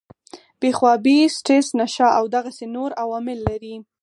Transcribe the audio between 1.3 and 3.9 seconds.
سټريس، نشه او دغسې نور عوامل لري